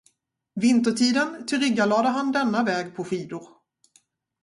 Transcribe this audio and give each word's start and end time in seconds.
Vintertiden 0.55 1.45
tillryggalade 1.45 2.09
han 2.09 2.31
denna 2.31 2.63
väg 2.63 2.95
på 2.95 3.03
skidor. 3.03 3.47